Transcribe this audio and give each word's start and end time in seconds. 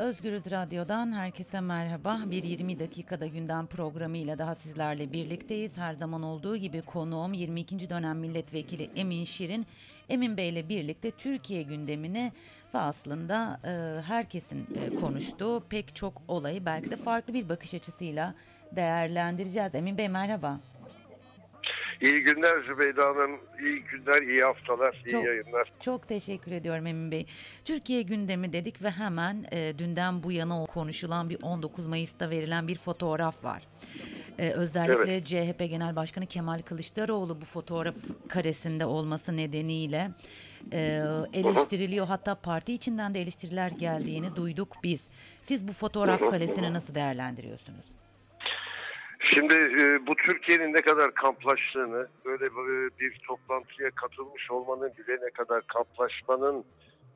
Özgürüz 0.00 0.50
Radyo'dan 0.50 1.12
herkese 1.12 1.60
merhaba. 1.60 2.20
Bir 2.26 2.42
20 2.42 2.78
dakikada 2.78 3.26
gündem 3.26 3.66
programıyla 3.66 4.38
daha 4.38 4.54
sizlerle 4.54 5.12
birlikteyiz. 5.12 5.78
Her 5.78 5.94
zaman 5.94 6.22
olduğu 6.22 6.56
gibi 6.56 6.82
konuğum 6.82 7.32
22. 7.32 7.90
dönem 7.90 8.18
milletvekili 8.18 8.90
Emin 8.96 9.24
Şirin. 9.24 9.66
Emin 10.08 10.36
Bey 10.36 10.48
ile 10.48 10.68
birlikte 10.68 11.10
Türkiye 11.10 11.62
gündemini 11.62 12.32
ve 12.74 12.78
aslında 12.78 13.60
e, 13.64 14.02
herkesin 14.02 14.66
e, 14.74 14.94
konuştuğu 14.94 15.62
pek 15.68 15.94
çok 15.94 16.22
olayı 16.28 16.66
belki 16.66 16.90
de 16.90 16.96
farklı 16.96 17.34
bir 17.34 17.48
bakış 17.48 17.74
açısıyla 17.74 18.34
değerlendireceğiz. 18.72 19.74
Emin 19.74 19.98
Bey 19.98 20.08
merhaba. 20.08 20.60
İyi 22.00 22.22
günler 22.22 22.60
Zübeyde 22.62 23.00
Hanım. 23.00 23.30
İyi 23.60 23.82
günler, 23.82 24.22
iyi 24.22 24.42
haftalar, 24.42 25.02
iyi 25.06 25.10
Çok- 25.10 25.24
yayınlar. 25.24 25.72
Çok 25.80 26.08
teşekkür 26.08 26.52
ediyorum 26.52 26.86
Emin 26.86 27.10
Bey. 27.10 27.26
Türkiye 27.64 28.02
gündemi 28.02 28.52
dedik 28.52 28.82
ve 28.82 28.90
hemen 28.90 29.46
e, 29.52 29.78
dünden 29.78 30.22
bu 30.22 30.32
yana 30.32 30.66
konuşulan 30.66 31.30
bir 31.30 31.38
19 31.42 31.86
Mayıs'ta 31.86 32.30
verilen 32.30 32.68
bir 32.68 32.76
fotoğraf 32.76 33.44
var. 33.44 33.62
E, 34.38 34.50
özellikle 34.50 35.24
CHP 35.24 35.58
Genel 35.70 35.96
Başkanı 35.96 36.26
Kemal 36.26 36.62
Kılıçdaroğlu 36.62 37.40
bu 37.40 37.44
fotoğraf 37.44 37.94
karesinde 38.28 38.86
olması 38.86 39.36
nedeniyle 39.36 40.10
e, 40.72 41.02
eleştiriliyor. 41.32 42.06
Hatta 42.06 42.34
parti 42.34 42.72
içinden 42.72 43.14
de 43.14 43.20
eleştiriler 43.20 43.70
geldiğini 43.70 44.36
duyduk 44.36 44.76
biz. 44.82 45.00
Siz 45.42 45.68
bu 45.68 45.72
fotoğraf 45.72 46.20
karesini 46.20 46.72
nasıl 46.72 46.94
değerlendiriyorsunuz? 46.94 47.86
Şimdi 49.34 49.54
e, 49.54 50.06
bu 50.06 50.16
Türkiye'nin 50.16 50.72
ne 50.72 50.82
kadar 50.82 51.14
kamplaştığını, 51.14 52.08
böyle 52.24 52.50
bir 53.00 53.18
toplantıya 53.26 53.90
katılmış 53.90 54.50
olmanın 54.50 54.92
bile 54.98 55.18
ne 55.26 55.30
kadar 55.30 55.66
kamplaşmanın 55.66 56.64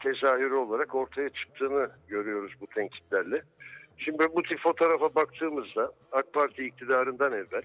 tezahürü 0.02 0.54
olarak 0.54 0.94
ortaya 0.94 1.28
çıktığını 1.28 1.90
görüyoruz 2.08 2.52
bu 2.60 2.66
tenkitlerle. 2.66 3.42
Şimdi 3.98 4.28
bu 4.34 4.42
tip 4.42 4.60
fotoğrafa 4.60 5.14
baktığımızda 5.14 5.92
AK 6.12 6.32
Parti 6.32 6.64
iktidarından 6.64 7.32
evvel 7.32 7.62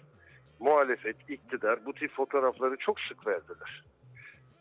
muhalefet, 0.60 1.16
iktidar 1.30 1.86
bu 1.86 1.94
tip 1.94 2.12
fotoğrafları 2.12 2.78
çok 2.78 3.00
sık 3.00 3.28
verdiler. 3.28 3.84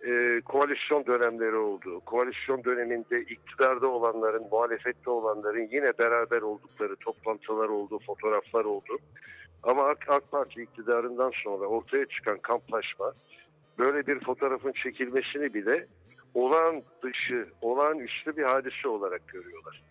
E, 0.06 0.40
koalisyon 0.40 1.06
dönemleri 1.06 1.56
oldu. 1.56 2.00
Koalisyon 2.00 2.64
döneminde 2.64 3.20
iktidarda 3.20 3.86
olanların, 3.86 4.48
muhalefette 4.50 5.10
olanların 5.10 5.68
yine 5.72 5.92
beraber 5.98 6.42
oldukları 6.42 6.96
toplantılar 6.96 7.68
oldu, 7.68 7.98
fotoğraflar 8.06 8.64
oldu. 8.64 8.98
Ama 9.62 9.88
AK, 9.88 10.08
AK 10.08 10.30
Parti 10.30 10.62
iktidarından 10.62 11.32
sonra 11.44 11.66
ortaya 11.66 12.06
çıkan 12.06 12.38
kamplaşma 12.38 13.12
böyle 13.78 14.06
bir 14.06 14.20
fotoğrafın 14.20 14.72
çekilmesini 14.72 15.54
bile 15.54 15.86
olağan 16.34 16.82
dışı, 17.02 17.48
olağanüstü 17.62 18.36
bir 18.36 18.42
hadise 18.42 18.88
olarak 18.88 19.28
görüyorlar. 19.28 19.82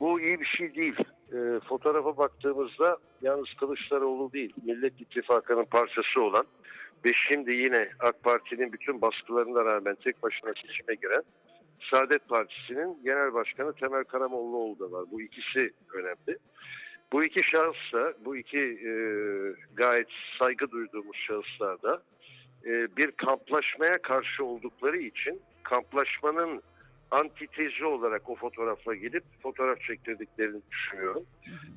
Bu 0.00 0.20
iyi 0.20 0.40
bir 0.40 0.46
şey 0.46 0.74
değil. 0.74 0.96
E, 1.32 1.60
fotoğrafa 1.68 2.16
baktığımızda 2.16 2.96
yalnız 3.22 3.54
Kılıçdaroğlu 3.60 4.32
değil, 4.32 4.54
Millet 4.64 5.00
İttifakı'nın 5.00 5.64
parçası 5.64 6.20
olan 6.20 6.46
ve 7.04 7.12
şimdi 7.28 7.52
yine 7.52 7.88
AK 8.00 8.22
Parti'nin 8.22 8.72
bütün 8.72 9.00
baskılarına 9.00 9.64
rağmen 9.64 9.94
tek 10.04 10.22
başına 10.22 10.52
seçime 10.54 10.94
giren 10.94 11.22
Saadet 11.90 12.28
Partisi'nin 12.28 13.02
genel 13.04 13.34
başkanı 13.34 13.72
Temel 13.72 14.04
Karamollaoğlu 14.04 14.78
da 14.78 14.92
var. 14.92 15.04
Bu 15.10 15.20
ikisi 15.20 15.72
önemli. 15.94 16.38
Bu 17.12 17.24
iki 17.24 17.42
şahıs 17.42 17.92
da, 17.92 18.14
bu 18.24 18.36
iki 18.36 18.58
e, 18.58 18.92
gayet 19.74 20.08
saygı 20.38 20.70
duyduğumuz 20.70 21.16
şahıslar 21.16 21.82
da 21.82 22.02
e, 22.66 22.96
bir 22.96 23.10
kamplaşmaya 23.10 24.02
karşı 24.02 24.44
oldukları 24.44 24.96
için 24.96 25.40
kamplaşmanın 25.62 26.62
antitezi 27.10 27.84
olarak 27.84 28.30
o 28.30 28.34
fotoğrafla 28.34 28.94
gidip 28.94 29.24
fotoğraf 29.42 29.80
çektirdiklerini 29.80 30.60
düşünüyorum. 30.70 31.24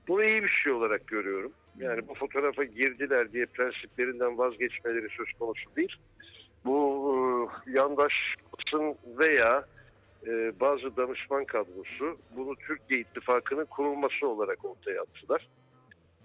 Bunu 0.07 0.23
iyi 0.23 0.43
bir 0.43 0.49
şey 0.49 0.71
olarak 0.71 1.07
görüyorum. 1.07 1.51
Yani 1.79 2.07
bu 2.07 2.13
fotoğrafa 2.13 2.63
girdiler 2.63 3.31
diye 3.31 3.45
prensiplerinden 3.45 4.37
vazgeçmeleri 4.37 5.09
söz 5.09 5.33
konusu 5.39 5.75
değil. 5.75 5.95
Bu 6.65 7.51
e, 7.67 7.71
yandaş 7.71 8.13
basın 8.53 8.95
veya 9.19 9.65
e, 10.27 10.59
bazı 10.59 10.97
danışman 10.97 11.45
kadrosu 11.45 12.17
bunu 12.35 12.55
Türkiye 12.55 12.99
İttifakı'nın 12.99 13.65
kurulması 13.65 14.27
olarak 14.27 14.65
ortaya 14.65 15.01
attılar. 15.01 15.47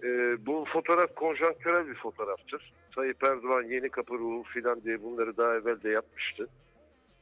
E, 0.03 0.07
bu 0.45 0.65
fotoğraf 0.73 1.15
konjonktürel 1.15 1.87
bir 1.87 1.95
fotoğraftır. 1.95 2.73
Tayyip 2.95 3.23
Erdoğan 3.23 3.63
yeni 3.63 3.89
kapı 3.89 4.13
ruhu 4.13 4.43
filan 4.43 4.83
diye 4.83 5.03
bunları 5.03 5.37
daha 5.37 5.55
evvel 5.55 5.83
de 5.83 5.89
yapmıştı. 5.89 6.47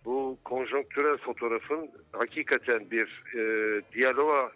Bu 0.06 0.38
konjonktürel 0.44 1.18
fotoğrafın 1.18 1.90
hakikaten 2.12 2.92
bir 2.92 3.24
e, 3.36 3.82
diyaloğa 3.94 4.52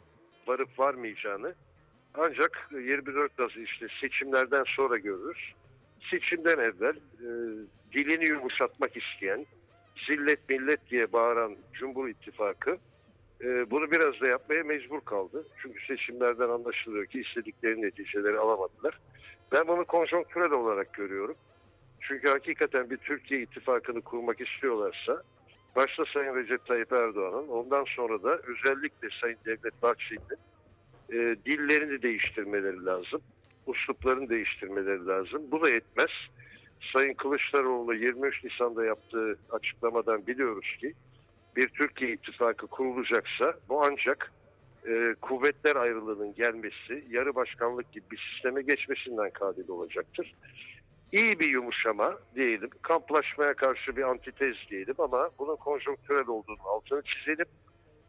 varıp 0.48 0.80
varmayacağını 0.80 1.56
ancak 2.14 2.70
24 2.72 3.40
Nasıl 3.40 3.60
işte 3.60 3.88
seçimlerden 4.02 4.64
sonra 4.76 4.98
görürüz. 4.98 5.54
Seçimden 6.12 6.58
evvel 6.58 6.96
e, 6.96 7.30
dilini 7.94 8.26
yumuşatmak 8.26 8.98
isteyen, 8.98 9.46
zillet 10.08 10.50
millet 10.50 10.90
diye 10.90 11.14
bağıran 11.14 11.56
Cumhur 11.74 12.08
İttifakı 12.08 12.78
e, 13.42 13.72
bunu 13.72 13.92
biraz 13.92 14.22
da 14.22 14.28
yapmaya 14.28 14.64
mecbur 14.64 15.02
kaldı. 15.02 15.48
Çünkü 15.62 15.86
seçimlerden 15.86 16.50
anlaşılıyor 16.50 17.06
ki 17.06 17.22
istedikleri 17.22 17.82
neticeleri 17.82 18.38
alamadılar. 18.38 19.00
Ben 19.52 19.68
bunu 19.68 19.86
konjonktürel 19.86 20.52
olarak 20.52 20.94
görüyorum. 20.94 21.36
Çünkü 22.02 22.30
hakikaten 22.30 22.90
bir 22.90 22.98
Türkiye 22.98 23.42
İttifakı'nı 23.42 24.02
kurmak 24.02 24.42
istiyorlarsa 24.42 25.24
başta 25.76 26.06
Sayın 26.14 26.36
Recep 26.36 26.66
Tayyip 26.66 26.94
Erdoğan'ın 26.94 27.48
ondan 27.48 27.84
sonra 27.84 28.24
da 28.24 28.38
özellikle 28.38 29.10
Sayın 29.22 29.38
Devlet 29.46 29.82
Bahçeli'nin 29.82 30.40
e, 31.10 31.36
dillerini 31.46 32.02
değiştirmeleri 32.02 32.86
lazım. 32.86 33.22
Usluplarını 33.68 34.30
değiştirmeleri 34.30 35.06
lazım. 35.08 35.42
Bu 35.52 35.62
da 35.62 35.70
yetmez. 35.70 36.10
Sayın 36.94 37.14
Kılıçdaroğlu 37.14 37.94
23 37.94 38.44
Nisan'da 38.44 38.86
yaptığı 38.86 39.40
açıklamadan 39.52 40.28
biliyoruz 40.28 40.76
ki 40.80 40.94
bir 41.56 41.68
Türkiye 41.68 42.12
ittifakı 42.12 42.68
kurulacaksa 42.68 43.54
bu 43.70 43.84
ancak 43.84 44.32
e, 44.88 45.16
kuvvetler 45.22 45.76
ayrılığının 45.76 46.36
gelmesi, 46.36 47.06
yarı 47.10 47.36
başkanlık 47.36 47.92
gibi 47.92 48.06
bir 48.12 48.32
sisteme 48.34 48.62
geçmesinden 48.62 49.30
kabil 49.30 49.70
olacaktır. 49.70 50.34
İyi 51.12 51.40
bir 51.40 51.48
yumuşama 51.48 52.18
diyelim, 52.36 52.70
kamplaşmaya 52.82 53.54
karşı 53.54 53.96
bir 53.96 54.04
antitez 54.04 54.56
diyelim 54.70 54.96
ama 54.98 55.30
bunun 55.40 55.56
konjonktürel 55.56 56.28
olduğunu 56.28 56.62
altını 56.66 57.02
çizelim. 57.02 57.46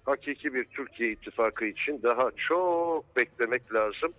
Hakiki 0.05 0.55
bir 0.55 0.65
Türkiye 0.65 1.13
ittifakı 1.13 1.65
için 1.65 2.03
daha 2.03 2.31
çok 2.49 3.17
beklemek 3.17 3.75
lazım 3.75 4.13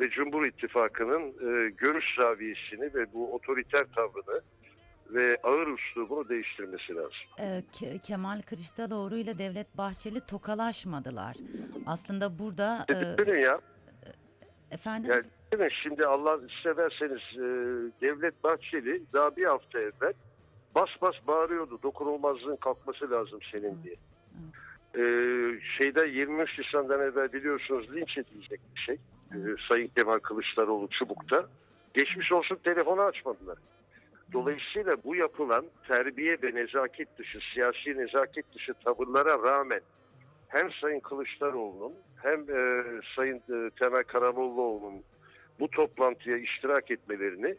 ve 0.00 0.10
Cumhur 0.10 0.44
İttifakı'nın 0.46 1.28
e, 1.28 1.70
görüş 1.70 2.04
zaviyesini 2.18 2.94
ve 2.94 3.12
bu 3.12 3.34
otoriter 3.34 3.84
tavrını 3.94 4.40
ve 5.10 5.36
ağır 5.42 5.66
üslubunu 5.78 6.28
değiştirmesi 6.28 6.94
lazım. 6.94 7.16
E, 7.38 7.42
Ke- 7.72 7.98
Kemal 7.98 8.42
Kılıçdaroğlu 8.42 9.16
ile 9.16 9.38
Devlet 9.38 9.78
Bahçeli 9.78 10.20
tokalaşmadılar. 10.26 11.36
Aslında 11.86 12.38
burada 12.38 12.86
e, 12.88 12.94
Düşünün 13.18 13.38
ya, 13.40 13.60
efendim 14.70 15.10
yani 15.10 15.24
değil 15.52 15.62
mi? 15.62 15.68
şimdi 15.82 16.06
Allah 16.06 16.40
severseniz 16.62 17.20
e, 17.36 17.42
Devlet 18.00 18.44
Bahçeli 18.44 19.02
daha 19.12 19.36
bir 19.36 19.44
hafta 19.44 19.78
evvel 19.80 20.12
bas 20.74 20.88
bas 21.02 21.14
bağırıyordu. 21.26 21.78
Dokunulmazlığın 21.82 22.56
kalkması 22.56 23.10
lazım 23.10 23.38
senin 23.52 23.78
diye. 23.82 23.96
E, 24.94 25.02
şeyde 25.78 26.00
23 26.06 26.58
Nisan'dan 26.58 27.00
evvel 27.00 27.32
biliyorsunuz 27.32 27.92
linç 27.94 28.18
edilecek 28.18 28.60
bir 28.76 28.80
şey. 28.80 28.96
E, 29.32 29.36
Sayın 29.68 29.88
Kemal 29.88 30.18
Kılıçdaroğlu 30.18 30.88
Çubuk'ta. 30.88 31.46
Geçmiş 31.94 32.32
olsun 32.32 32.56
telefonu 32.56 33.02
açmadılar. 33.02 33.58
Dolayısıyla 34.32 34.96
bu 35.04 35.16
yapılan 35.16 35.64
terbiye 35.88 36.36
ve 36.42 36.54
nezaket 36.54 37.18
dışı, 37.18 37.38
siyasi 37.54 37.98
nezaket 37.98 38.54
dışı 38.54 38.74
tavırlara 38.74 39.42
rağmen 39.42 39.80
hem 40.48 40.72
Sayın 40.72 41.00
Kılıçdaroğlu'nun 41.00 41.92
hem 42.22 42.40
e, 42.40 42.84
Sayın 43.16 43.36
e, 43.36 43.70
Temel 43.78 44.02
Karamollaoğlu'nun 44.02 45.02
bu 45.60 45.70
toplantıya 45.70 46.36
iştirak 46.36 46.90
etmelerini 46.90 47.56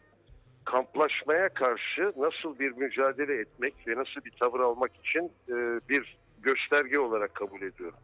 kamplaşmaya 0.64 1.48
karşı 1.48 2.12
nasıl 2.16 2.58
bir 2.58 2.72
mücadele 2.72 3.40
etmek 3.40 3.74
ve 3.86 3.96
nasıl 3.96 4.24
bir 4.24 4.30
tavır 4.30 4.60
almak 4.60 4.90
için 4.96 5.32
e, 5.48 5.80
bir 5.88 6.16
gösterge 6.42 6.98
olarak 6.98 7.34
kabul 7.34 7.62
ediyorum. 7.62 7.98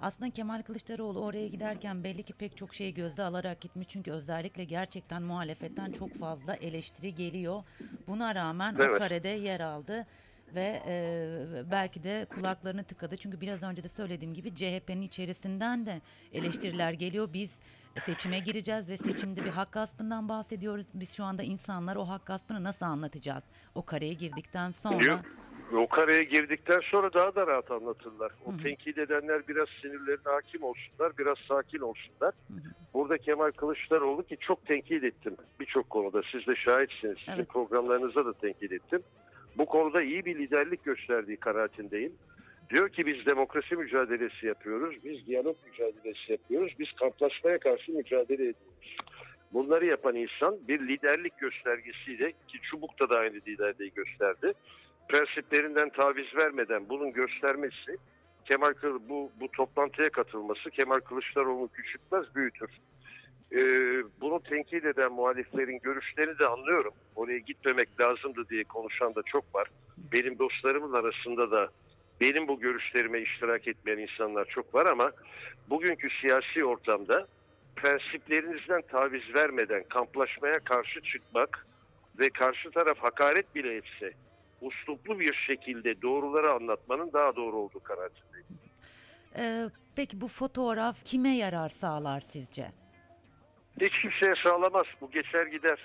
aslında 0.00 0.30
Kemal 0.30 0.62
Kılıçdaroğlu 0.62 1.24
oraya 1.24 1.48
giderken 1.48 2.04
belli 2.04 2.22
ki 2.22 2.32
pek 2.32 2.56
çok 2.56 2.74
şeyi 2.74 2.94
gözde 2.94 3.22
alarak 3.22 3.60
gitmiş. 3.60 3.88
Çünkü 3.88 4.10
özellikle 4.12 4.64
gerçekten 4.64 5.22
muhalefetten 5.22 5.92
çok 5.92 6.14
fazla 6.14 6.54
eleştiri 6.54 7.14
geliyor. 7.14 7.62
Buna 8.06 8.34
rağmen 8.34 8.74
o 8.74 8.82
Evet. 8.82 8.98
karede 8.98 9.28
yer 9.28 9.60
aldı 9.60 10.06
ve 10.54 10.82
e, 10.86 11.70
belki 11.70 12.02
de 12.02 12.26
kulaklarını 12.34 12.84
tıkadı. 12.84 13.16
Çünkü 13.16 13.40
biraz 13.40 13.62
önce 13.62 13.82
de 13.82 13.88
söylediğim 13.88 14.34
gibi 14.34 14.54
CHP'nin 14.54 15.02
içerisinden 15.02 15.86
de 15.86 16.00
eleştiriler 16.32 16.92
geliyor. 16.92 17.32
Biz 17.32 17.58
seçime 18.00 18.38
gireceğiz 18.38 18.88
ve 18.88 18.96
seçimde 18.96 19.44
bir 19.44 19.50
hak 19.50 19.72
gaspından 19.72 20.28
bahsediyoruz. 20.28 20.86
Biz 20.94 21.12
şu 21.16 21.24
anda 21.24 21.42
insanlar 21.42 21.96
o 21.96 22.08
hak 22.08 22.26
gaspını 22.26 22.64
nasıl 22.64 22.86
anlatacağız? 22.86 23.44
O 23.74 23.82
kareye 23.82 24.14
girdikten 24.14 24.70
sonra 24.70 25.04
Yok. 25.04 25.20
O 25.76 25.88
kareye 25.88 26.24
girdikten 26.24 26.80
sonra 26.80 27.12
daha 27.12 27.34
da 27.34 27.46
rahat 27.46 27.70
anlatırlar. 27.70 28.32
O 28.46 28.56
tenkit 28.62 28.98
edenler 28.98 29.48
biraz 29.48 29.68
sinirlerine 29.82 30.22
hakim 30.24 30.62
olsunlar, 30.62 31.18
biraz 31.18 31.38
sakin 31.48 31.78
olsunlar. 31.78 32.34
Burada 32.94 33.18
Kemal 33.18 33.50
Kılıçdaroğlu 33.50 34.22
ki 34.26 34.36
çok 34.40 34.66
tenkit 34.66 35.04
ettim 35.04 35.36
birçok 35.60 35.90
konuda. 35.90 36.22
Siz 36.32 36.46
de 36.46 36.56
şahitsiniz. 36.56 37.18
Sizin 37.18 37.32
Evet. 37.32 37.48
programlarınızda 37.48 38.26
da 38.26 38.32
tenkit 38.32 38.72
ettim. 38.72 39.02
Bu 39.58 39.66
konuda 39.66 40.02
iyi 40.02 40.24
bir 40.24 40.38
liderlik 40.38 40.84
gösterdiği 40.84 41.36
kanaatindeyim. 41.36 42.12
Diyor 42.70 42.88
ki 42.88 43.06
biz 43.06 43.26
demokrasi 43.26 43.76
mücadelesi 43.76 44.46
yapıyoruz, 44.46 44.96
biz 45.04 45.26
diyalog 45.26 45.56
mücadelesi 45.66 46.32
yapıyoruz, 46.32 46.72
biz 46.78 46.92
kamplaşmaya 46.92 47.58
karşı 47.58 47.92
mücadele 47.92 48.34
ediyoruz. 48.34 48.96
Bunları 49.52 49.86
yapan 49.86 50.14
insan 50.14 50.56
bir 50.68 50.88
liderlik 50.88 51.38
göstergesiyle 51.38 52.32
ki 52.32 52.58
Çubuk'ta 52.70 53.08
da 53.08 53.18
aynı 53.18 53.34
liderliği 53.34 53.92
gösterdi. 53.94 54.52
Prensiplerinden 55.10 55.90
taviz 55.90 56.36
vermeden 56.36 56.88
bunun 56.88 57.12
göstermesi 57.12 57.96
Kemal 58.44 58.72
Kıl 58.72 59.00
bu 59.08 59.32
bu 59.40 59.48
toplantıya 59.50 60.10
katılması 60.10 60.70
Kemal 60.70 61.00
Kılıçdaroğlu'nu 61.00 61.68
küçültmez 61.68 62.34
büyütür. 62.34 62.70
Ee, 63.52 63.58
bunu 64.20 64.42
tenkit 64.42 64.84
eden 64.84 65.12
muhaliflerin 65.12 65.78
görüşlerini 65.78 66.38
de 66.38 66.46
anlıyorum. 66.46 66.94
Oraya 67.16 67.38
gitmemek 67.38 68.00
lazımdı 68.00 68.48
diye 68.50 68.64
konuşan 68.64 69.14
da 69.14 69.22
çok 69.22 69.54
var. 69.54 69.68
Benim 70.12 70.38
dostlarımın 70.38 70.92
arasında 70.92 71.50
da 71.50 71.68
benim 72.20 72.48
bu 72.48 72.60
görüşlerime 72.60 73.20
iştirak 73.20 73.68
etmeyen 73.68 73.98
insanlar 73.98 74.44
çok 74.44 74.74
var 74.74 74.86
ama 74.86 75.12
bugünkü 75.70 76.08
siyasi 76.20 76.64
ortamda 76.64 77.26
prensiplerinizden 77.76 78.82
taviz 78.82 79.34
vermeden 79.34 79.82
kamplaşmaya 79.82 80.58
karşı 80.58 81.00
çıkmak 81.00 81.66
ve 82.18 82.30
karşı 82.30 82.70
taraf 82.70 82.98
hakaret 82.98 83.54
bile 83.54 83.76
etse 83.76 84.12
usluplu 84.60 85.20
bir 85.20 85.34
şekilde 85.34 86.02
doğruları 86.02 86.52
anlatmanın 86.52 87.12
daha 87.12 87.36
doğru 87.36 87.56
olduğu 87.56 87.80
kanaatindeyim. 87.80 88.46
Ee, 89.36 89.64
peki 89.96 90.20
bu 90.20 90.28
fotoğraf 90.28 91.04
kime 91.04 91.36
yarar 91.36 91.68
sağlar 91.68 92.20
sizce? 92.20 92.66
Hiç 93.80 93.92
kimseye 94.02 94.34
sağlamaz. 94.42 94.86
Bu 95.00 95.10
geçer 95.10 95.46
gider. 95.46 95.78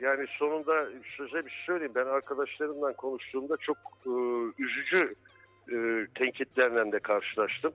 Yani 0.00 0.26
sonunda 0.38 0.88
size 1.16 1.46
bir 1.46 1.50
şey 1.50 1.64
söyleyeyim. 1.66 1.92
Ben 1.94 2.06
arkadaşlarımla 2.06 2.92
konuştuğumda 2.92 3.56
çok 3.56 3.76
e, 4.06 4.10
üzücü 4.62 5.14
e, 5.72 6.06
tenkitlerle 6.14 6.92
de 6.92 6.98
karşılaştım. 6.98 7.72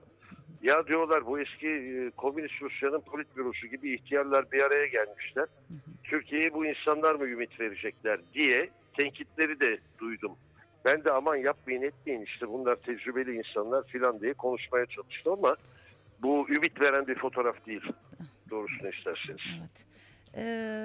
Ya 0.62 0.86
diyorlar 0.86 1.26
bu 1.26 1.40
eski 1.40 1.68
e, 1.68 2.10
komünist 2.16 2.62
Rusya'nın 2.62 3.00
politbürosu 3.00 3.66
gibi 3.66 3.94
ihtiyarlar 3.94 4.52
bir 4.52 4.60
araya 4.62 4.86
gelmişler. 4.86 5.46
Türkiye'ye 6.04 6.54
bu 6.54 6.66
insanlar 6.66 7.14
mı 7.14 7.26
ümit 7.26 7.60
verecekler 7.60 8.20
diye 8.34 8.70
tenkitleri 8.96 9.60
de 9.60 9.78
duydum. 9.98 10.36
Ben 10.84 11.04
de 11.04 11.10
aman 11.12 11.36
yapmayın 11.36 11.82
etmeyin 11.82 12.22
işte 12.22 12.48
bunlar 12.48 12.76
tecrübeli 12.76 13.36
insanlar 13.36 13.86
filan 13.86 14.20
diye 14.20 14.34
konuşmaya 14.34 14.86
çalıştım 14.86 15.32
ama 15.32 15.56
bu 16.22 16.46
ümit 16.48 16.80
veren 16.80 17.06
bir 17.06 17.14
fotoğraf 17.18 17.66
değil. 17.66 17.82
Doğrusunu 18.50 18.88
isterseniz. 18.90 19.40
Evet. 19.60 19.84
Ee, 20.36 20.42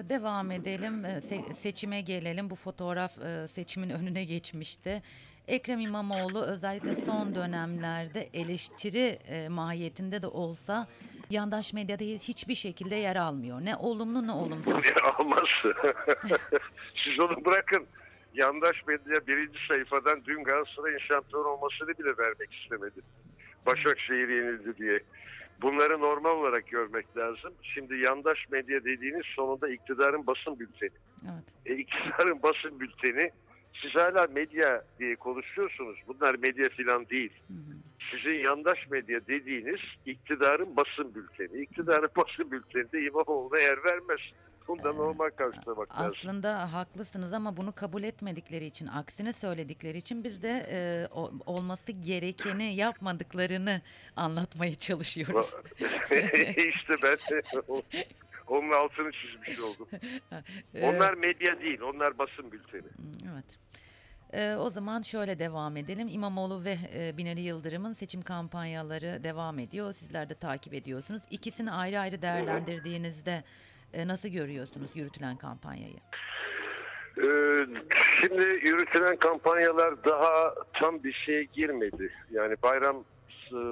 devam 0.10 0.52
edelim. 0.52 1.06
Ee, 1.06 1.10
se- 1.10 1.54
seçime 1.54 2.02
gelelim. 2.02 2.50
Bu 2.50 2.56
fotoğraf 2.56 3.18
e, 3.18 3.48
seçimin 3.48 3.90
önüne 3.90 4.24
geçmişti. 4.26 5.04
Ekrem 5.48 5.80
İmamoğlu 5.80 6.42
özellikle 6.42 6.96
son 6.96 7.36
dönemlerde 7.36 8.30
eleştiri 8.34 9.20
e, 9.28 9.50
mahiyetinde 9.50 10.22
de 10.22 10.28
olsa 10.28 10.88
yandaş 11.30 11.74
medyada 11.74 12.04
hiçbir 12.04 12.56
şekilde 12.56 12.96
yer 12.96 13.16
almıyor. 13.16 13.62
Ne 13.62 13.76
olumlu 13.76 14.28
ne 14.28 14.32
olumsuz. 14.32 14.86
Almaz. 15.18 15.48
Siz 16.96 17.20
onu 17.20 17.46
bırakın. 17.46 17.88
Yandaş 18.34 18.88
medya 18.88 19.28
birinci 19.28 19.60
sayfadan 19.68 20.22
dün 20.26 20.44
Galatasaray'ın 20.44 20.98
şampiyon 20.98 21.46
olmasını 21.46 21.88
bile 21.88 22.18
vermek 22.18 22.54
istemedi. 22.54 23.02
Başakşehir 23.66 24.30
yenildi 24.30 24.78
diye. 24.78 25.00
Bunları 25.62 26.00
normal 26.00 26.30
olarak 26.30 26.68
görmek 26.68 27.18
lazım. 27.18 27.54
Şimdi 27.64 27.98
yandaş 27.98 28.50
medya 28.52 28.84
dediğiniz 28.84 29.26
sonunda 29.36 29.70
iktidarın 29.70 30.28
basın 30.28 30.60
bülteni. 30.60 30.92
Evet. 31.24 31.44
E, 31.66 31.76
iktidarın 31.76 32.44
basın 32.44 32.80
bülteni 32.80 33.32
siz 33.82 33.96
hala 33.96 34.28
medya 34.28 34.84
diye 35.00 35.16
konuşuyorsunuz. 35.16 35.98
Bunlar 36.08 36.36
medya 36.36 36.70
filan 36.70 37.10
değil. 37.10 37.34
Sizin 38.12 38.40
yandaş 38.44 38.88
medya 38.90 39.28
dediğiniz 39.28 39.80
iktidarın 40.06 40.76
basın 40.78 41.16
bülteni. 41.16 41.62
İktidarın 41.62 42.10
basın 42.18 42.52
bülteninde 42.52 43.02
İmamoğlu'na 43.08 43.60
yer 43.60 43.84
vermez. 43.84 44.20
Bunda 44.68 44.94
normal 44.94 45.30
karşılamak 45.30 45.92
lazım. 45.92 46.06
Aslında 46.08 46.74
haklısınız 46.74 47.34
ama 47.34 47.58
bunu 47.58 47.76
kabul 47.76 48.04
etmedikleri 48.04 48.66
için, 48.66 48.88
aksini 48.88 49.34
söyledikleri 49.34 49.98
için 49.98 50.24
biz 50.24 50.44
de 50.44 50.66
e, 50.72 51.08
o- 51.14 51.32
olması 51.46 51.92
gerekeni 51.92 52.76
yapmadıklarını 52.76 53.82
anlatmaya 54.16 54.76
çalışıyoruz. 54.76 55.56
işte 56.58 56.96
ben 57.04 57.18
de 57.18 57.42
onun 58.48 58.72
altını 58.72 59.12
çizmiş 59.12 59.60
oldum. 59.60 59.88
Ee, 60.76 60.82
Onlar 60.86 61.14
medya 61.14 61.62
değil, 61.62 61.82
onlar 61.82 62.18
basın 62.18 62.52
bülteni. 62.52 62.88
Evet. 63.34 63.60
Ee, 64.34 64.56
o 64.56 64.70
zaman 64.70 65.02
şöyle 65.02 65.40
devam 65.40 65.78
edelim. 65.78 66.08
İmamoğlu 66.12 66.64
ve 66.64 66.78
e, 66.96 67.18
Binali 67.18 67.42
Yıldırım'ın 67.42 67.94
seçim 67.94 68.22
kampanyaları 68.22 69.24
devam 69.24 69.60
ediyor. 69.60 69.94
Sizler 69.94 70.30
de 70.30 70.36
takip 70.36 70.74
ediyorsunuz. 70.74 71.24
İkisini 71.32 71.72
ayrı 71.72 72.00
ayrı 72.00 72.22
değerlendirdiğinizde 72.22 73.44
e, 73.94 74.08
nasıl 74.08 74.30
görüyorsunuz 74.30 74.92
yürütülen 74.96 75.38
kampanyayı? 75.38 76.00
Şimdi 78.22 78.42
yürütülen 78.42 79.16
kampanyalar 79.16 80.04
daha 80.04 80.54
tam 80.74 81.04
bir 81.04 81.14
şeye 81.14 81.44
girmedi. 81.44 82.12
Yani 82.32 82.56
bayram 82.64 83.04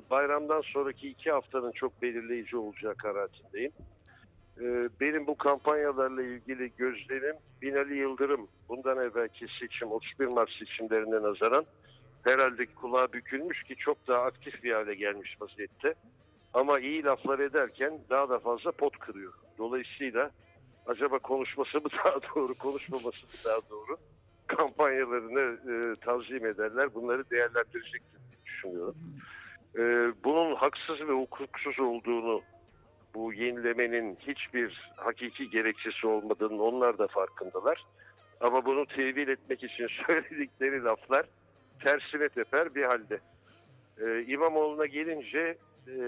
bayramdan 0.10 0.62
sonraki 0.62 1.10
iki 1.10 1.32
haftanın 1.32 1.72
çok 1.72 2.02
belirleyici 2.02 2.58
olacağı 2.58 2.96
kanaatindeyim. 2.96 3.72
Ee, 4.62 4.90
benim 5.02 5.28
bu 5.28 5.38
kampanyalarla 5.38 6.24
ilgili 6.24 6.72
gözlemim 6.78 7.36
Binali 7.62 7.98
Yıldırım 7.98 8.48
bundan 8.70 8.98
evvelki 8.98 9.46
seçim 9.60 9.92
31 9.92 10.26
Mart 10.26 10.50
seçimlerine 10.52 11.22
nazaran 11.22 11.66
herhalde 12.24 12.66
kulağa 12.66 13.14
bükülmüş 13.14 13.64
ki 13.64 13.76
çok 13.76 14.08
daha 14.08 14.22
aktif 14.22 14.64
bir 14.64 14.72
hale 14.72 14.96
gelmiş 14.96 15.42
vaziyette. 15.42 15.94
Ama 16.54 16.80
iyi 16.80 17.04
laflar 17.04 17.40
ederken 17.40 18.00
daha 18.10 18.30
da 18.30 18.40
fazla 18.40 18.72
pot 18.72 19.00
kırıyor. 19.00 19.34
Dolayısıyla 19.58 20.32
acaba 20.88 21.20
konuşması 21.20 21.78
mı 21.78 21.90
daha 22.04 22.20
doğru, 22.36 22.54
konuşmaması 22.54 23.26
mı 23.26 23.32
daha 23.46 23.70
doğru? 23.70 23.98
Kampanyalarını 24.48 25.58
e, 25.72 25.96
tanzim 26.06 26.46
ederler. 26.46 26.94
Bunları 26.94 27.30
değerlendirecektir 27.30 28.20
diye 28.20 28.46
düşünüyorum. 28.46 28.96
E, 29.78 29.82
bunun 30.24 30.56
haksız 30.56 31.00
ve 31.00 31.14
hukuksuz 31.14 31.80
olduğunu, 31.80 32.42
bu 33.18 33.34
yenilemenin 33.34 34.18
hiçbir 34.20 34.92
hakiki 34.96 35.50
gerekçesi 35.50 36.08
olmadığını 36.08 36.64
onlar 36.64 36.98
da 36.98 37.08
farkındalar. 37.08 37.86
Ama 38.40 38.66
bunu 38.66 38.86
tevil 38.86 39.28
etmek 39.28 39.64
için 39.64 39.88
söyledikleri 40.06 40.84
laflar 40.84 41.26
tersine 41.84 42.30
teper 42.30 42.76
bir 42.76 42.84
halde. 42.84 43.20
E, 44.02 44.24
İmamoğlu'na 44.28 44.86
gelince 44.86 45.58
e, 45.88 46.00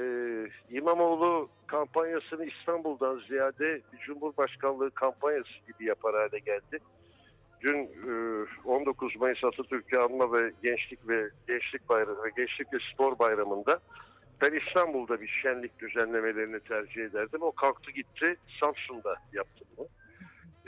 İmamoğlu 0.70 1.50
kampanyasını 1.68 2.46
İstanbul'dan 2.46 3.22
ziyade 3.28 3.82
Cumhurbaşkanlığı 4.06 4.92
kampanyası 4.92 5.54
gibi 5.68 5.86
yapar 5.86 6.16
hale 6.16 6.40
geldi. 6.40 6.80
Dün 7.62 7.78
e, 7.84 8.46
19 8.66 9.16
Mayıs 9.16 9.44
Atatürk'ü 9.44 9.98
anma 9.98 10.34
ve 10.34 10.52
gençlik 10.64 11.08
ve 11.08 11.30
gençlik 11.48 11.90
bayramı 11.90 12.24
ve 12.24 12.30
gençlik 12.38 12.74
ve 12.74 12.78
spor 12.94 13.20
bayramında 13.20 13.80
ben 14.42 14.52
İstanbul'da 14.52 15.22
bir 15.22 15.28
şenlik 15.28 15.80
düzenlemelerini 15.80 16.60
tercih 16.60 17.04
ederdim. 17.04 17.42
O 17.42 17.52
kalktı 17.52 17.92
gitti 17.92 18.36
Samsun'da 18.60 19.16
yaptı 19.34 19.66
bunu. 19.78 19.88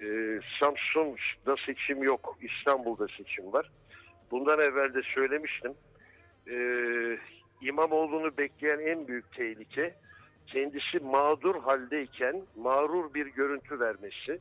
E, 0.01 0.39
Samsun'da 0.59 1.55
seçim 1.65 2.03
yok. 2.03 2.37
İstanbul'da 2.41 3.07
seçim 3.17 3.53
var. 3.53 3.71
Bundan 4.31 4.59
evvel 4.59 4.93
de 4.93 5.01
söylemiştim. 5.01 5.73
E, 6.47 6.55
İmamoğlu'nu 7.61 8.37
bekleyen 8.37 8.79
en 8.79 9.07
büyük 9.07 9.31
tehlike 9.31 9.93
kendisi 10.47 10.99
mağdur 10.99 11.55
haldeyken 11.55 12.41
mağrur 12.55 13.13
bir 13.13 13.25
görüntü 13.25 13.79
vermesi 13.79 14.39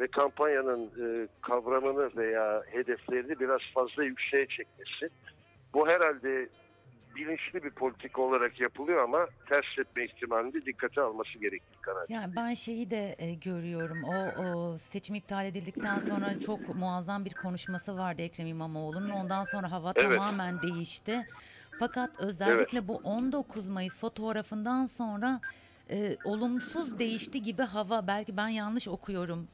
ve 0.00 0.06
kampanyanın 0.06 0.86
e, 0.86 1.28
kavramını 1.42 2.10
veya 2.16 2.62
hedeflerini 2.70 3.40
biraz 3.40 3.60
fazla 3.74 4.04
yükseğe 4.04 4.46
çekmesi. 4.46 5.08
Bu 5.74 5.88
herhalde 5.88 6.48
bilinçli 7.14 7.64
bir 7.64 7.70
politik 7.70 8.18
olarak 8.18 8.60
yapılıyor 8.60 9.02
ama 9.04 9.26
ters 9.48 9.78
etme 9.78 10.04
ihtimalini 10.04 10.52
dikkate 10.66 11.00
alması 11.00 11.38
gerektiği 11.38 11.80
kanaat. 11.82 12.10
Yani 12.10 12.36
ben 12.36 12.54
şeyi 12.54 12.90
de 12.90 13.14
e, 13.18 13.34
görüyorum. 13.34 14.04
O, 14.04 14.42
o 14.44 14.78
seçim 14.78 15.14
iptal 15.14 15.46
edildikten 15.46 16.00
sonra 16.00 16.40
çok 16.40 16.74
muazzam 16.76 17.24
bir 17.24 17.34
konuşması 17.34 17.96
vardı 17.98 18.22
Ekrem 18.22 18.46
İmamoğlu'nun. 18.46 19.10
Ondan 19.10 19.44
sonra 19.44 19.70
hava 19.70 19.92
Evet. 19.96 20.08
tamamen 20.18 20.62
değişti. 20.62 21.26
Fakat 21.78 22.10
özellikle 22.20 22.88
bu 22.88 22.96
19 22.96 23.68
Mayıs 23.68 24.00
fotoğrafından 24.00 24.86
sonra 24.86 25.40
e, 25.90 26.16
olumsuz 26.24 26.98
değişti 26.98 27.42
gibi 27.42 27.62
hava. 27.62 28.06
Belki 28.06 28.36
ben 28.36 28.48
yanlış 28.48 28.88
okuyorum. 28.88 29.48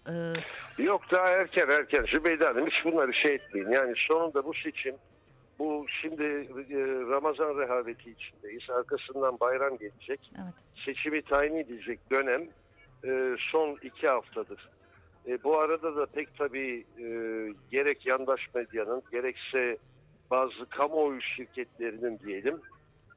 E, 0.78 0.82
Yok 0.82 1.02
daha 1.10 1.28
erken 1.28 1.68
erken 1.68 2.04
Zübeyde 2.10 2.44
Hanım 2.44 2.66
hiç 2.66 2.84
bunları 2.84 3.14
şey 3.14 3.34
etmeyin. 3.34 3.68
Yani 3.70 3.94
sonunda 4.08 4.44
bu 4.44 4.54
seçim 4.54 4.94
Bu 5.58 5.86
şimdi 6.00 6.22
e, 6.70 6.78
Ramazan 7.10 7.58
rehaveti 7.58 8.10
içindeyiz. 8.10 8.70
Arkasından 8.70 9.40
bayram 9.40 9.78
gelecek. 9.78 10.30
Evet. 10.36 10.54
Seçimi 10.84 11.22
tayin 11.22 11.56
edecek 11.56 12.00
dönem 12.10 12.48
e, 13.04 13.36
son 13.50 13.78
iki 13.82 14.08
haftadır. 14.08 14.68
E, 15.26 15.42
bu 15.44 15.58
arada 15.58 15.96
da 15.96 16.06
pek 16.06 16.36
tabii 16.38 16.86
e, 16.98 17.06
gerek 17.70 18.06
yandaş 18.06 18.40
medyanın 18.54 19.02
gerekse 19.12 19.78
bazı 20.30 20.66
kamuoyu 20.66 21.20
şirketlerinin 21.20 22.18
diyelim 22.18 22.60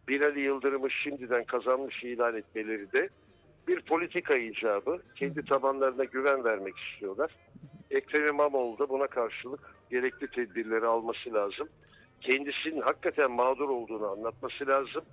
Binali 0.08 0.40
Yıldırım'ı 0.40 0.92
şimdiden 0.92 1.44
kazanmış 1.44 2.04
ilan 2.04 2.36
etmeleri 2.36 2.92
de 2.92 3.10
bir 3.68 3.82
politika 3.82 4.36
icabı. 4.36 5.02
Kendi 5.16 5.46
tabanlarına 5.46 6.04
güven 6.04 6.44
vermek 6.44 6.78
istiyorlar. 6.78 7.32
Ekrem 7.92 8.28
İmamoğlu 8.28 8.80
da 8.80 8.90
buna 8.90 9.08
karşılık 9.08 9.76
gerekli 9.92 10.28
tedbirleri 10.28 10.86
alması 10.86 11.34
lazım. 11.34 11.70
Kendisinin 12.22 12.82
hakikaten 12.82 13.32
mağdur 13.32 13.70
olduğunu 13.70 14.08
anlatması 14.08 14.68
lazım. 14.68 15.04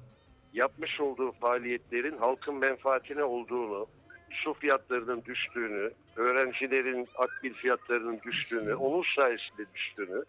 Yapmış 0.52 1.00
olduğu 1.00 1.32
faaliyetlerin 1.32 2.18
halkın 2.18 2.54
menfaatine 2.54 3.24
olduğunu, 3.24 3.86
su 4.30 4.54
fiyatlarının 4.54 5.24
düştüğünü, 5.24 5.90
öğrencilerin 6.16 7.08
akbil 7.18 7.54
fiyatlarının 7.54 8.20
düştüğünü, 8.24 8.74
onun 8.74 9.04
sayesinde 9.16 9.64
düştüğünü 9.74 10.24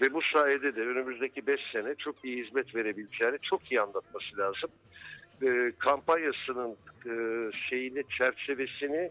ve 0.00 0.14
bu 0.14 0.22
sayede 0.32 0.76
de 0.76 0.80
önümüzdeki 0.80 1.46
5 1.46 1.60
sene 1.72 1.94
çok 1.94 2.24
iyi 2.24 2.44
hizmet 2.44 2.74
verebileceğini 2.74 3.38
çok 3.42 3.72
iyi 3.72 3.80
anlatması 3.80 4.38
lazım. 4.38 4.70
Ee, 5.42 5.70
kampanyasının 5.78 6.76
e, 7.06 7.12
şeyini, 7.52 8.02
çerçevesini 8.18 9.10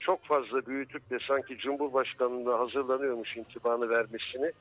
çok 0.00 0.24
fazla 0.24 0.66
büyütüp 0.66 1.10
de 1.10 1.18
sanki 1.28 1.58
Cumhurbaşkanlığına 1.58 2.58
hazırlanıyormuş 2.58 3.36
intibanı 3.36 3.88
vermesini 3.88 4.52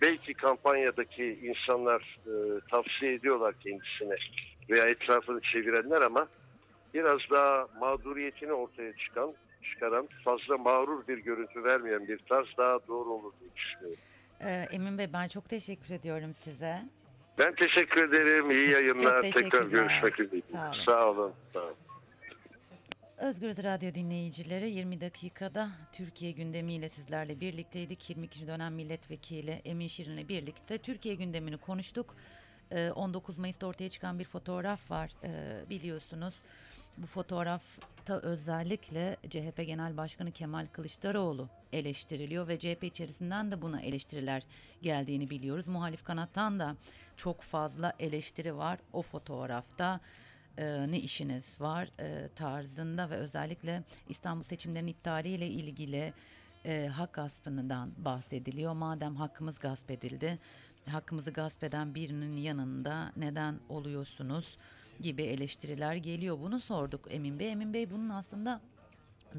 belki 0.00 0.34
kampanyadaki 0.34 1.38
insanlar 1.42 2.18
e, 2.26 2.32
tavsiye 2.70 3.14
ediyorlar 3.14 3.54
kendisine 3.64 4.14
veya 4.70 4.88
etrafını 4.88 5.40
çevirenler 5.40 6.02
ama 6.02 6.28
biraz 6.94 7.20
daha 7.30 7.66
mağduriyetini 7.80 8.52
ortaya 8.52 8.92
çıkan, 8.96 9.32
çıkaran, 9.62 10.08
fazla 10.24 10.58
mağrur 10.58 11.08
bir 11.08 11.18
görüntü 11.18 11.64
vermeyen 11.64 12.08
bir 12.08 12.18
tarz 12.18 12.46
daha 12.58 12.78
doğru 12.88 13.10
olur 13.10 13.32
diye 13.40 13.50
düşünüyorum. 13.56 14.02
Ee, 14.40 14.66
Emin 14.72 14.98
Bey 14.98 15.12
ben 15.12 15.28
çok 15.28 15.48
teşekkür 15.48 15.94
ediyorum 15.94 16.34
size. 16.34 16.82
Ben 17.38 17.54
teşekkür 17.54 18.02
ederim. 18.02 18.50
İyi 18.50 18.70
yayınlar. 18.70 19.22
Tekrar 19.22 19.62
görüşmek 19.62 20.20
üzere. 20.20 20.40
Sağ 20.52 20.70
olun. 20.70 20.84
Sağ 20.86 21.08
olun. 21.08 21.32
Sağ 21.52 21.60
olun. 21.60 21.74
Özgürüz 23.22 23.62
Radyo 23.62 23.94
dinleyicileri 23.94 24.70
20 24.70 25.00
dakikada 25.00 25.70
Türkiye 25.92 26.32
gündemiyle 26.32 26.88
sizlerle 26.88 27.40
birlikteydik. 27.40 28.10
22. 28.10 28.46
dönem 28.46 28.74
milletvekili 28.74 29.62
Emin 29.64 29.86
Şirin'le 29.86 30.28
birlikte 30.28 30.78
Türkiye 30.78 31.14
gündemini 31.14 31.56
konuştuk. 31.56 32.16
Ee, 32.70 32.90
19 32.90 33.38
Mayıs'ta 33.38 33.66
ortaya 33.66 33.88
çıkan 33.88 34.18
bir 34.18 34.24
fotoğraf 34.24 34.90
var 34.90 35.10
ee, 35.24 35.70
biliyorsunuz. 35.70 36.34
Bu 36.98 37.06
fotoğrafta 37.06 38.20
özellikle 38.20 39.16
CHP 39.30 39.66
Genel 39.66 39.96
Başkanı 39.96 40.32
Kemal 40.32 40.66
Kılıçdaroğlu 40.72 41.48
eleştiriliyor 41.72 42.48
ve 42.48 42.58
CHP 42.58 42.84
içerisinden 42.84 43.50
de 43.50 43.62
buna 43.62 43.80
eleştiriler 43.80 44.42
geldiğini 44.82 45.30
biliyoruz. 45.30 45.68
Muhalif 45.68 46.04
kanattan 46.04 46.58
da 46.58 46.76
çok 47.16 47.40
fazla 47.40 47.92
eleştiri 47.98 48.56
var 48.56 48.78
o 48.92 49.02
fotoğrafta 49.02 50.00
e, 50.58 50.90
ne 50.90 51.00
işiniz 51.00 51.60
var 51.60 51.88
e, 52.00 52.28
tarzında 52.28 53.10
ve 53.10 53.16
özellikle 53.16 53.82
İstanbul 54.08 54.42
seçimlerinin 54.42 54.90
iptaliyle 54.90 55.46
ilgili 55.46 56.12
e, 56.64 56.86
hak 56.86 57.12
gaspından 57.12 57.92
bahsediliyor. 57.96 58.72
Madem 58.72 59.16
hakkımız 59.16 59.58
gasp 59.58 59.90
edildi, 59.90 60.38
hakkımızı 60.90 61.30
gasp 61.30 61.64
eden 61.64 61.94
birinin 61.94 62.36
yanında 62.36 63.12
neden 63.16 63.60
oluyorsunuz 63.68 64.56
gibi 65.00 65.22
eleştiriler 65.22 65.94
geliyor. 65.94 66.38
Bunu 66.40 66.60
sorduk 66.60 67.06
Emin 67.10 67.38
Bey. 67.38 67.52
Emin 67.52 67.74
Bey 67.74 67.90
bunun 67.90 68.08
aslında 68.08 68.60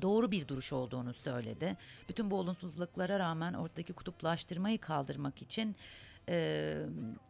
doğru 0.01 0.31
bir 0.31 0.47
duruş 0.47 0.73
olduğunu 0.73 1.13
söyledi. 1.13 1.77
Bütün 2.09 2.31
bu 2.31 2.35
olumsuzluklara 2.35 3.19
rağmen 3.19 3.53
ortadaki 3.53 3.93
kutuplaştırmayı 3.93 4.77
kaldırmak 4.77 5.41
için 5.41 5.75
e, 6.29 6.77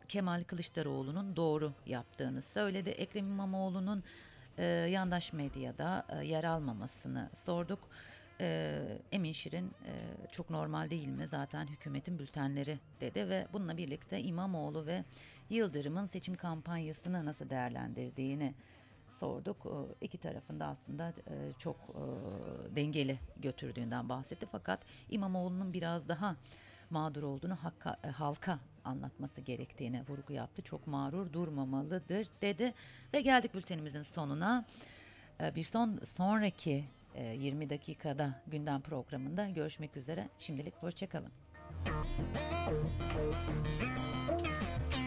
Kemal 0.07 0.43
Kılıçdaroğlu'nun 0.43 1.35
doğru 1.35 1.73
yaptığını 1.85 2.41
söyledi. 2.41 2.89
Ekrem 2.89 3.27
İmamoğlu'nun 3.27 4.03
e, 4.57 4.65
yandaş 4.65 5.33
medyada 5.33 6.05
e, 6.09 6.25
yer 6.25 6.43
almamasını 6.43 7.29
sorduk. 7.35 7.79
E, 8.41 8.79
Emin 9.11 9.31
Şirin 9.31 9.65
e, 9.85 9.91
çok 10.31 10.49
normal 10.49 10.89
değil 10.89 11.07
mi 11.07 11.27
zaten 11.27 11.67
hükümetin 11.67 12.19
bültenleri 12.19 12.79
dedi 13.01 13.29
ve 13.29 13.47
bununla 13.53 13.77
birlikte 13.77 14.21
İmamoğlu 14.21 14.85
ve 14.85 15.03
Yıldırım'ın 15.49 16.05
seçim 16.05 16.35
kampanyasını 16.35 17.25
nasıl 17.25 17.49
değerlendirdiğini 17.49 18.53
sorduk. 19.19 19.65
E, 19.65 20.05
İki 20.05 20.17
tarafında 20.17 20.65
aslında 20.65 21.13
çok 21.57 21.77
dengeli 22.75 23.19
götürdüğünden 23.37 24.09
bahsetti. 24.09 24.47
Fakat 24.51 24.79
İmamoğlu'nun 25.09 25.73
biraz 25.73 26.09
daha 26.09 26.35
mağdur 26.89 27.23
olduğunu 27.23 27.57
e, 28.03 28.07
halka 28.07 28.59
anlatması 28.85 29.41
gerektiğine 29.41 30.03
vurgu 30.09 30.33
yaptı. 30.33 30.61
Çok 30.61 30.87
mağrur 30.87 31.33
durmamalıdır 31.33 32.27
dedi 32.41 32.73
ve 33.13 33.21
geldik 33.21 33.53
bültenimizin 33.53 34.03
sonuna. 34.03 34.65
E, 35.41 35.55
Bir 35.55 35.63
son 35.63 35.99
sonraki 36.05 36.85
e, 37.15 37.23
20 37.25 37.69
dakikada 37.69 38.41
gündem 38.47 38.81
programında 38.81 39.49
görüşmek 39.49 39.97
üzere. 39.97 40.29
Şimdilik 40.37 40.75
hoşçakalın. 40.75 41.31